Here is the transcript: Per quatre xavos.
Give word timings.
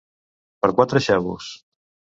Per 0.67 0.71
quatre 0.81 1.05
xavos. 1.11 1.55